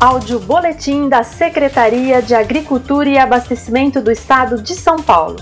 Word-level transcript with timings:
Áudio 0.00 0.40
Boletim 0.40 1.10
da 1.10 1.22
Secretaria 1.22 2.22
de 2.22 2.34
Agricultura 2.34 3.06
e 3.06 3.18
Abastecimento 3.18 4.00
do 4.00 4.10
Estado 4.10 4.62
de 4.62 4.74
São 4.74 4.96
Paulo, 4.96 5.36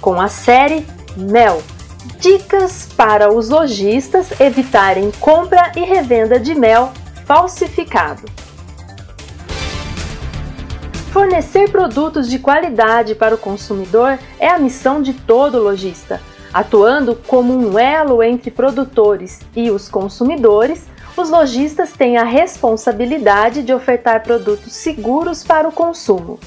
com 0.00 0.18
a 0.18 0.28
série 0.28 0.86
Mel 1.14 1.62
Dicas 2.18 2.88
para 2.96 3.30
os 3.30 3.50
lojistas 3.50 4.40
evitarem 4.40 5.10
compra 5.20 5.72
e 5.76 5.80
revenda 5.80 6.40
de 6.40 6.54
mel 6.54 6.90
falsificado. 7.26 8.22
Fornecer 11.12 11.70
produtos 11.70 12.30
de 12.30 12.38
qualidade 12.38 13.14
para 13.14 13.34
o 13.34 13.38
consumidor 13.38 14.18
é 14.40 14.48
a 14.48 14.58
missão 14.58 15.02
de 15.02 15.12
todo 15.12 15.62
lojista. 15.62 16.18
Atuando 16.50 17.14
como 17.14 17.52
um 17.52 17.78
elo 17.78 18.22
entre 18.22 18.50
produtores 18.50 19.40
e 19.54 19.70
os 19.70 19.86
consumidores, 19.86 20.86
os 21.20 21.30
lojistas 21.30 21.92
têm 21.92 22.16
a 22.16 22.24
responsabilidade 22.24 23.62
de 23.62 23.72
ofertar 23.72 24.22
produtos 24.22 24.72
seguros 24.72 25.42
para 25.42 25.68
o 25.68 25.72
consumo. 25.72 26.38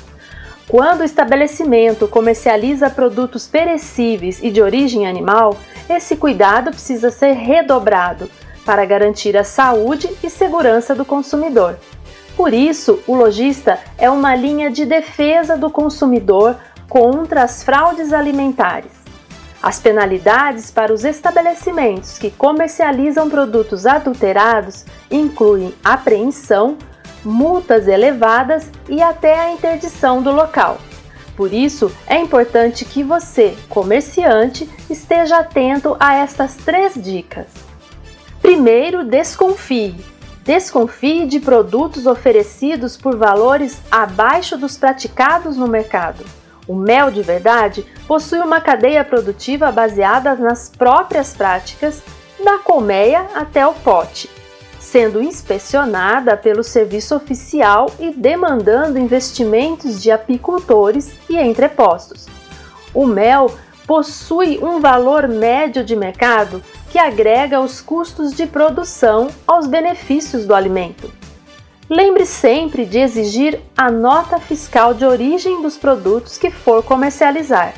Quando 0.68 1.02
o 1.02 1.04
estabelecimento 1.04 2.08
comercializa 2.08 2.90
produtos 2.90 3.48
perecíveis 3.48 4.42
e 4.42 4.50
de 4.50 4.62
origem 4.62 5.06
animal, 5.08 5.58
esse 5.90 6.16
cuidado 6.16 6.72
precisa 6.72 7.10
ser 7.10 7.34
redobrado 7.34 8.30
para 8.66 8.86
garantir 8.86 9.36
a 9.36 9.44
saúde 9.44 10.10
e 10.24 10.30
segurança 10.30 10.96
do 10.96 11.04
consumidor. 11.04 11.78
Por 12.38 12.54
isso, 12.54 13.00
o 13.06 13.16
lojista 13.16 13.80
é 13.98 14.10
uma 14.10 14.36
linha 14.36 14.72
de 14.72 14.86
defesa 14.86 15.58
do 15.58 15.70
consumidor 15.70 16.56
contra 16.88 17.44
as 17.44 17.64
fraudes 17.64 18.14
alimentares. 18.14 19.01
As 19.62 19.80
penalidades 19.80 20.72
para 20.72 20.92
os 20.92 21.06
estabelecimentos 21.06 22.18
que 22.18 22.32
comercializam 22.32 23.30
produtos 23.30 23.86
adulterados 23.86 24.86
incluem 25.10 25.74
apreensão, 25.84 26.78
multas 27.24 27.88
elevadas 27.88 28.72
e 28.90 29.04
até 29.04 29.40
a 29.40 29.52
interdição 29.52 30.22
do 30.24 30.32
local. 30.32 30.80
Por 31.38 31.54
isso, 31.54 31.92
é 32.08 32.18
importante 32.18 32.86
que 32.86 33.04
você, 33.04 33.56
comerciante, 33.70 34.68
esteja 34.90 35.40
atento 35.40 35.96
a 36.00 36.16
estas 36.16 36.56
três 36.56 36.96
dicas. 36.96 37.48
Primeiro, 38.42 39.04
desconfie. 39.04 39.96
Desconfie 40.44 41.28
de 41.28 41.40
produtos 41.40 42.08
oferecidos 42.08 42.98
por 42.98 43.16
valores 43.16 43.78
abaixo 43.92 44.58
dos 44.58 44.76
praticados 44.76 45.56
no 45.56 45.68
mercado. 45.68 46.26
O 46.68 46.76
mel 46.76 47.12
de 47.12 47.22
verdade 47.22 47.86
possui 48.08 48.40
uma 48.40 48.62
cadeia 48.62 49.04
produtiva 49.04 49.72
baseada 49.72 50.36
nas 50.36 50.70
próprias 50.70 51.34
práticas, 51.34 52.02
da 52.44 52.58
colmeia 52.60 53.28
até 53.36 53.66
o 53.66 53.74
pote 53.74 54.30
sendo 54.92 55.22
inspecionada 55.22 56.36
pelo 56.36 56.64
serviço 56.64 57.16
oficial 57.16 57.90
e 57.98 58.12
demandando 58.12 59.00
investimentos 59.00 60.02
de 60.02 60.12
apicultores 60.12 61.14
e 61.30 61.38
entrepostos. 61.38 62.26
O 62.94 63.06
mel 63.06 63.56
possui 63.88 64.60
um 64.62 64.82
valor 64.82 65.30
médio 65.30 65.82
de 65.82 65.96
mercado 65.96 66.62
que 66.90 67.00
agrega 67.00 67.62
os 67.62 67.80
custos 67.80 68.34
de 68.34 68.46
produção 68.46 69.30
aos 69.48 69.66
benefícios 69.66 70.46
do 70.46 70.54
alimento. 70.54 71.21
Lembre 71.94 72.26
sempre 72.26 72.86
de 72.86 73.00
exigir 73.00 73.60
a 73.76 73.92
nota 73.92 74.40
fiscal 74.40 74.94
de 74.94 75.04
origem 75.04 75.62
dos 75.62 75.78
produtos 75.78 76.38
que 76.38 76.50
for 76.50 76.82
comercializar. 76.82 77.74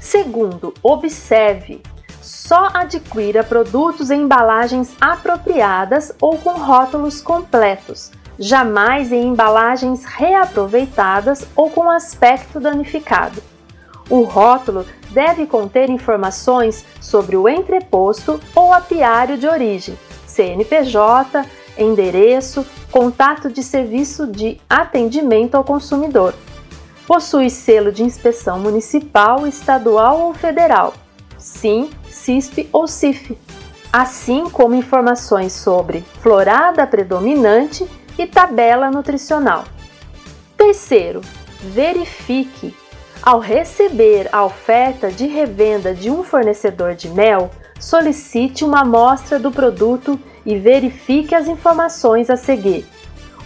Segundo, 0.00 0.72
observe 0.80 1.82
só 2.22 2.68
adquira 2.72 3.42
produtos 3.42 4.12
em 4.12 4.22
embalagens 4.22 4.94
apropriadas 5.00 6.12
ou 6.20 6.38
com 6.38 6.50
rótulos 6.50 7.20
completos, 7.20 8.12
jamais 8.38 9.10
em 9.10 9.26
embalagens 9.26 10.04
reaproveitadas 10.04 11.44
ou 11.56 11.68
com 11.68 11.90
aspecto 11.90 12.60
danificado. 12.60 13.42
O 14.08 14.22
rótulo 14.22 14.86
deve 15.10 15.46
conter 15.46 15.90
informações 15.90 16.86
sobre 17.00 17.36
o 17.36 17.48
entreposto 17.48 18.40
ou 18.54 18.72
apiário 18.72 19.36
de 19.36 19.48
origem, 19.48 19.98
CNPJ, 20.28 21.44
endereço, 21.82 22.66
contato 22.90 23.50
de 23.50 23.62
serviço 23.62 24.26
de 24.26 24.60
atendimento 24.68 25.54
ao 25.54 25.64
consumidor. 25.64 26.34
Possui 27.06 27.50
selo 27.50 27.90
de 27.90 28.02
inspeção 28.02 28.58
municipal, 28.58 29.46
estadual 29.46 30.20
ou 30.20 30.34
federal. 30.34 30.94
Sim, 31.38 31.90
CISP 32.08 32.68
ou 32.72 32.86
CIF, 32.86 33.36
assim 33.92 34.48
como 34.50 34.74
informações 34.74 35.52
sobre 35.52 36.04
florada 36.20 36.86
predominante 36.86 37.86
e 38.18 38.26
tabela 38.26 38.90
nutricional. 38.90 39.64
Terceiro, 40.56 41.20
verifique. 41.60 42.74
Ao 43.22 43.38
receber 43.38 44.28
a 44.32 44.44
oferta 44.44 45.10
de 45.10 45.26
revenda 45.26 45.94
de 45.94 46.10
um 46.10 46.22
fornecedor 46.22 46.94
de 46.94 47.08
mel, 47.08 47.50
solicite 47.78 48.64
uma 48.64 48.80
amostra 48.80 49.38
do 49.38 49.50
produto 49.50 50.18
e 50.44 50.58
verifique 50.58 51.34
as 51.34 51.48
informações 51.48 52.30
a 52.30 52.36
seguir. 52.36 52.86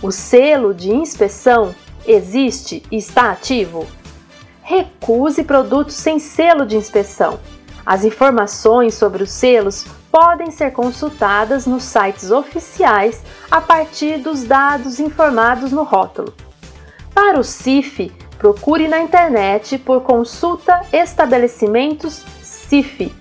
O 0.02 0.10
selo 0.10 0.74
de 0.74 0.90
inspeção 0.90 1.74
existe 2.06 2.82
e 2.90 2.96
está 2.96 3.30
ativo? 3.30 3.86
Recuse 4.62 5.44
produtos 5.44 5.94
sem 5.94 6.18
selo 6.18 6.66
de 6.66 6.76
inspeção. 6.76 7.38
As 7.84 8.04
informações 8.04 8.94
sobre 8.94 9.22
os 9.22 9.30
selos 9.30 9.86
podem 10.10 10.50
ser 10.50 10.72
consultadas 10.72 11.66
nos 11.66 11.82
sites 11.82 12.30
oficiais 12.30 13.22
a 13.50 13.60
partir 13.60 14.18
dos 14.18 14.44
dados 14.44 15.00
informados 15.00 15.72
no 15.72 15.82
rótulo. 15.82 16.32
Para 17.14 17.38
o 17.38 17.44
CIF, 17.44 18.12
procure 18.38 18.88
na 18.88 19.00
internet 19.00 19.78
por 19.78 20.02
consulta 20.02 20.80
estabelecimentos 20.92 22.24
CIF. 22.42 23.12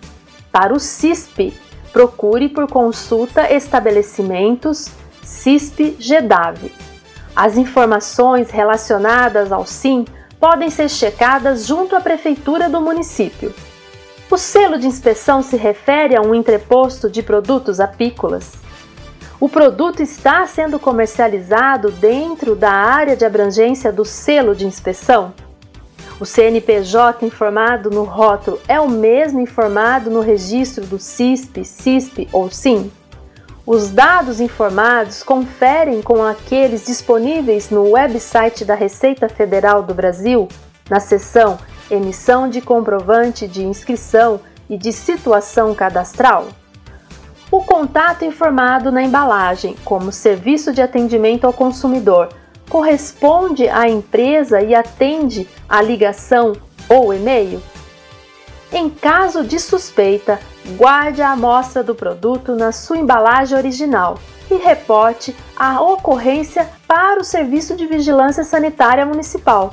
Para 0.52 0.74
o 0.74 0.80
CISP, 0.80 1.54
procure 1.94 2.50
por 2.50 2.68
consulta 2.68 3.54
estabelecimentos 3.54 4.90
CISP-GEDAV. 5.24 6.72
As 7.36 7.56
informações 7.56 8.50
relacionadas 8.50 9.52
ao 9.52 9.66
SIM 9.66 10.06
podem 10.40 10.70
ser 10.70 10.90
checadas 10.90 11.66
junto 11.66 11.96
à 11.96 12.02
prefeitura 12.02 12.68
do 12.68 12.82
município. 12.82 13.54
O 14.30 14.38
selo 14.38 14.80
de 14.80 14.88
inspeção 14.88 15.44
se 15.44 15.56
refere 15.56 16.16
a 16.16 16.22
um 16.22 16.34
entreposto 16.34 17.10
de 17.10 17.22
produtos 17.22 17.80
apícolas. 17.80 18.54
O 19.40 19.48
produto 19.48 20.02
está 20.02 20.48
sendo 20.48 20.80
comercializado 20.80 21.92
dentro 21.92 22.56
da 22.56 22.72
área 22.72 23.16
de 23.16 23.24
abrangência 23.24 23.92
do 23.92 24.04
selo 24.04 24.56
de 24.56 24.66
inspeção? 24.66 25.34
O 26.20 26.26
CNPJ 26.26 27.26
informado 27.26 27.90
no 27.90 28.04
rótulo 28.04 28.60
é 28.68 28.80
o 28.80 28.90
mesmo 28.90 29.42
informado 29.42 30.12
no 30.12 30.20
registro 30.20 30.86
do 30.86 31.00
CISP, 31.00 31.66
CISP 31.66 32.30
ou 32.32 32.52
SIM? 32.52 32.92
Os 33.66 33.90
dados 33.90 34.40
informados 34.40 35.24
conferem 35.24 36.02
com 36.02 36.24
aqueles 36.24 36.86
disponíveis 36.86 37.70
no 37.70 37.92
website 37.92 38.64
da 38.64 38.76
Receita 38.76 39.28
Federal 39.28 39.82
do 39.82 39.94
Brasil, 39.94 40.48
na 40.90 41.00
seção 41.00 41.58
emissão 41.90 42.48
de 42.48 42.62
comprovante 42.62 43.48
de 43.48 43.64
inscrição 43.64 44.40
e 44.70 44.78
de 44.78 44.92
situação 44.92 45.74
cadastral? 45.74 46.48
O 47.50 47.64
contato 47.64 48.26
informado 48.26 48.92
na 48.92 49.04
embalagem, 49.04 49.76
como 49.84 50.12
serviço 50.12 50.74
de 50.74 50.82
atendimento 50.82 51.46
ao 51.46 51.54
consumidor, 51.54 52.30
corresponde 52.74 53.70
à 53.70 53.88
empresa 53.88 54.60
e 54.60 54.74
atende 54.74 55.48
à 55.70 55.80
ligação 55.80 56.54
ou 56.90 57.14
e-mail? 57.14 57.62
Em 58.72 58.90
caso 58.90 59.44
de 59.44 59.60
suspeita, 59.60 60.40
guarde 60.76 61.22
a 61.22 61.34
amostra 61.34 61.84
do 61.84 61.94
produto 61.94 62.56
na 62.56 62.72
sua 62.72 62.98
embalagem 62.98 63.56
original 63.56 64.18
e 64.50 64.56
reporte 64.56 65.36
a 65.56 65.80
ocorrência 65.80 66.68
para 66.88 67.22
o 67.22 67.24
Serviço 67.24 67.76
de 67.76 67.86
Vigilância 67.86 68.44
Sanitária 68.44 69.06
Municipal 69.06 69.72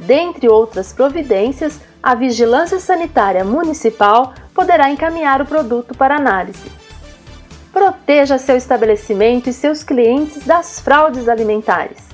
Dentre 0.00 0.48
outras 0.48 0.92
providências, 0.92 1.78
a 2.02 2.14
Vigilância 2.14 2.80
Sanitária 2.80 3.44
Municipal 3.44 4.32
poderá 4.54 4.90
encaminhar 4.90 5.42
o 5.42 5.46
produto 5.46 5.94
para 5.94 6.16
análise. 6.16 6.72
Proteja 7.70 8.38
seu 8.38 8.56
estabelecimento 8.56 9.50
e 9.50 9.52
seus 9.52 9.82
clientes 9.82 10.44
das 10.46 10.80
fraudes 10.80 11.28
alimentares. 11.28 12.09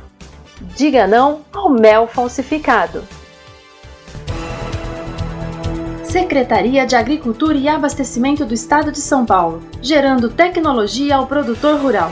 Diga 0.61 1.07
não 1.07 1.41
ao 1.53 1.71
mel 1.71 2.07
falsificado. 2.07 3.05
Secretaria 6.03 6.87
de 6.87 6.97
Agricultura 6.97 7.59
e 7.59 7.69
Abastecimento 7.69 8.45
do 8.47 8.55
Estado 8.55 8.91
de 8.91 9.01
São 9.01 9.27
Paulo, 9.27 9.63
gerando 9.83 10.31
tecnologia 10.31 11.17
ao 11.17 11.27
produtor 11.27 11.79
rural. 11.79 12.11